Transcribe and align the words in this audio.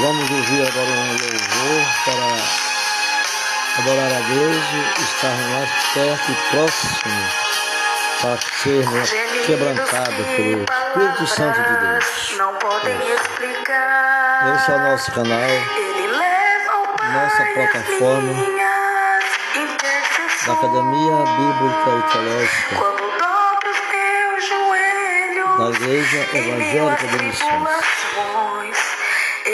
Vamos 0.00 0.30
ouvir 0.30 0.66
agora 0.68 0.90
um 0.90 1.08
louvor 1.08 1.82
para 2.04 2.26
adorar 3.78 4.12
a 4.12 4.20
Deus 4.28 4.64
e 4.74 5.02
estar 5.02 5.34
mais 5.34 5.70
perto 5.94 6.32
e 6.32 6.34
próximo 6.50 7.20
para 8.20 8.38
sermos 8.62 9.10
quebrantados 9.46 10.26
pelo 10.36 10.64
Espírito 10.64 11.26
Santo 11.26 11.62
de 11.62 11.76
Deus. 11.80 12.34
Não 12.36 12.54
podem 12.56 12.98
explicar. 13.14 14.54
Esse 14.54 14.70
é 14.70 14.74
o 14.74 14.78
nosso 14.80 15.12
canal, 15.12 15.50
nossa 17.12 17.44
plataforma 17.54 18.34
da. 20.46 20.52
Academia 20.52 21.24
Bíblica 21.36 21.90
e 21.98 22.02
Teológica 22.12 22.96
da 25.58 25.70
Igreja 25.70 26.20
Evangélica 26.34 27.06
de 27.08 27.24
Missões. 27.24 28.65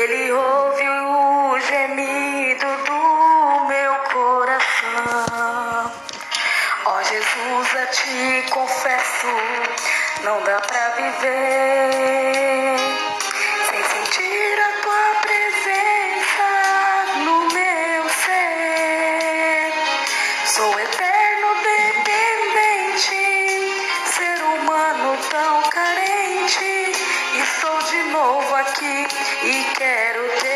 Ele 0.02 0.32
ouve 0.32 0.88
o 0.88 1.60
gemido 1.60 2.66
do 2.66 3.64
meu 3.68 3.94
coração. 4.12 5.92
Ó 6.86 7.02
Jesus, 7.04 7.76
a 7.76 7.86
ti 7.86 8.50
confesso, 8.50 9.28
não 10.24 10.42
dá 10.42 10.60
pra 10.60 10.88
viver 10.96 12.61
de 27.92 28.02
novo 28.04 28.54
aqui 28.54 29.06
e 29.44 29.64
quero 29.76 30.22
teu 30.40 30.51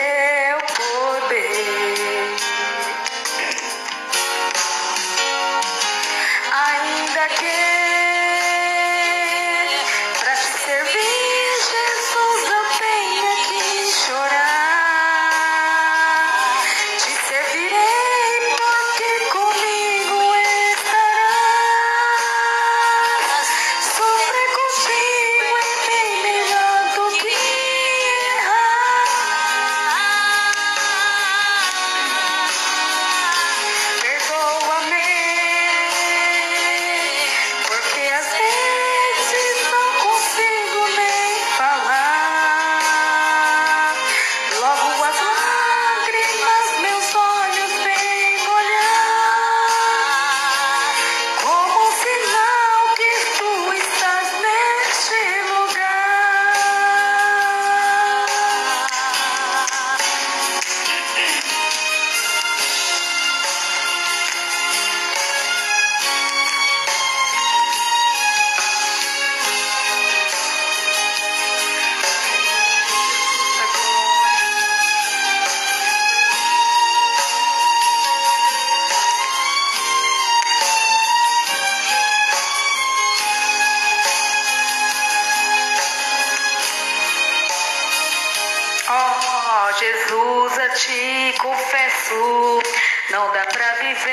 Oh, 88.89 89.73
Jesus, 89.81 90.59
a 90.61 90.69
ti 90.69 91.35
confesso, 91.39 92.63
não 93.11 93.33
dá 93.33 93.45
pra 93.47 93.73
viver 93.83 94.05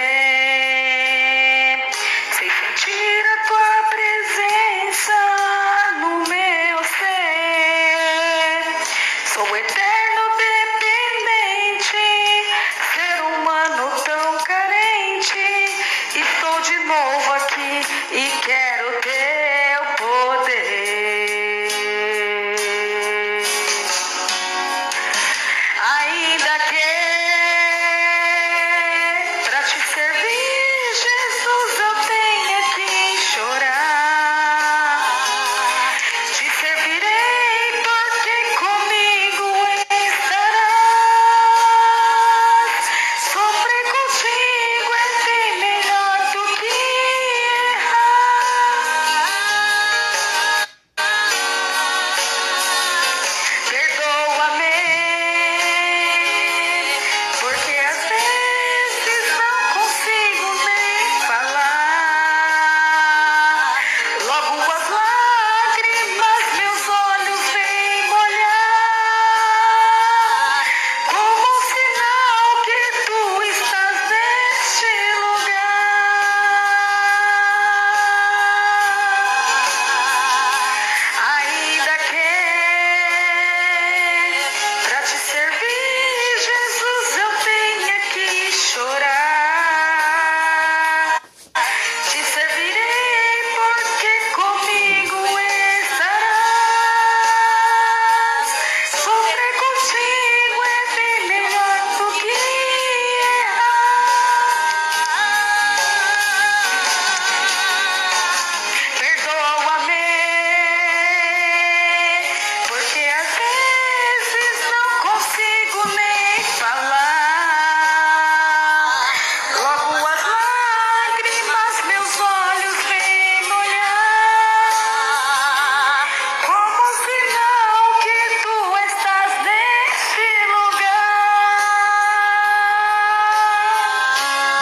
sem 2.31 2.49
sentir 2.49 3.23
a 3.33 3.37
tua 3.45 3.83
presença 3.91 5.13
no 5.99 6.27
meu 6.27 6.83
ser. 6.85 8.63
Sou 9.31 9.55
eterno 9.55 10.37
dependente, 10.37 11.95
ser 12.95 13.21
humano 13.21 14.01
tão 14.03 14.39
carente. 14.39 15.85
Estou 16.15 16.61
de 16.61 16.79
novo 16.79 17.33
aqui 17.33 17.85
e 18.11 18.41
quero 18.41 19.01
teu 19.01 19.22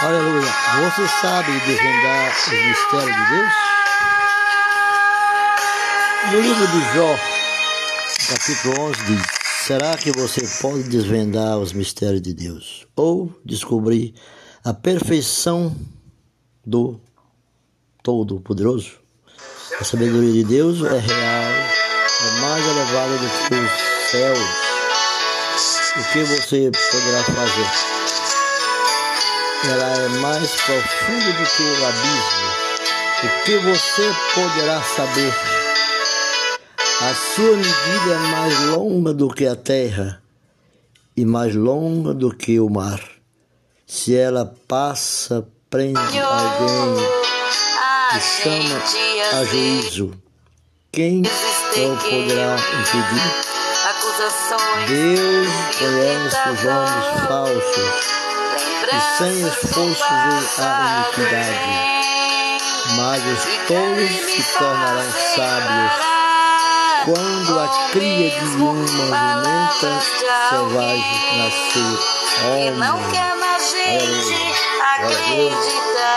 Aleluia. 0.01 0.51
Você 0.81 1.07
sabe 1.21 1.51
desvendar 1.59 2.31
os 2.31 2.51
mistérios 2.51 3.15
de 3.15 3.29
Deus? 3.29 3.53
No 6.31 6.41
livro 6.41 6.67
de 6.67 6.95
Jó, 6.95 7.15
capítulo 8.29 8.81
11 8.87 9.03
diz: 9.05 9.21
Será 9.67 9.95
que 9.95 10.11
você 10.11 10.41
pode 10.59 10.89
desvendar 10.89 11.59
os 11.59 11.71
mistérios 11.71 12.23
de 12.23 12.33
Deus 12.33 12.87
ou 12.95 13.31
descobrir 13.45 14.15
a 14.65 14.73
perfeição 14.73 15.75
do 16.65 16.99
Todo-Poderoso? 18.01 18.93
A 19.79 19.83
sabedoria 19.83 20.33
de 20.33 20.43
Deus 20.45 20.83
é 20.83 20.97
real, 20.97 21.51
é 22.27 22.41
mais 22.41 22.65
elevada 22.65 23.17
do 23.19 23.29
que 23.47 23.53
os 23.53 24.09
céus. 24.09 24.39
O 25.95 26.11
que 26.11 26.23
você 26.23 26.71
poderá 26.91 27.23
fazer? 27.23 28.00
Ela 29.63 29.93
é 29.93 30.09
mais 30.21 30.49
profunda 30.61 31.33
do 31.33 31.45
que 31.45 31.61
o 31.61 31.85
abismo. 31.85 32.61
O 33.23 33.43
que 33.45 33.57
você 33.57 34.11
poderá 34.33 34.81
saber? 34.81 35.31
A 37.01 37.13
sua 37.13 37.57
medida 37.57 38.11
é 38.11 38.17
mais 38.17 38.59
longa 38.71 39.13
do 39.13 39.29
que 39.29 39.45
a 39.45 39.55
terra 39.55 40.19
e 41.15 41.23
mais 41.25 41.53
longa 41.53 42.11
do 42.11 42.35
que 42.35 42.59
o 42.59 42.71
mar. 42.71 42.99
Se 43.85 44.15
ela 44.15 44.51
passa, 44.67 45.47
prende 45.69 46.19
alguém 46.19 47.05
e 48.15 48.19
chama 48.19 48.81
a 49.33 49.43
juízo. 49.45 50.11
Quem 50.91 51.21
o 51.21 51.97
poderá 51.97 52.55
impedir? 52.79 53.51
Deus 54.87 55.47
conhece 55.77 56.49
os 56.49 56.65
homens 56.65 57.27
falsos 57.27 58.30
e 58.85 59.17
sem 59.17 59.47
esforço 59.47 60.03
vê 60.03 60.63
a 60.63 61.05
iniquidade. 61.15 61.91
Mas 62.97 63.23
os 63.25 63.43
tolos 63.67 64.11
se 64.11 64.57
tornarão 64.57 65.11
sábios 65.35 66.11
quando 67.05 67.59
a 67.59 67.67
cria 67.91 68.29
de 68.29 68.45
uma 68.57 68.87
jumenta 68.87 70.01
selvagem 70.49 71.37
nascer. 71.37 71.95
Homem, 72.45 72.71
não 72.71 72.97
quer 73.11 73.35
na 73.35 73.59
gente 73.59 74.35
acreditar. 74.95 76.11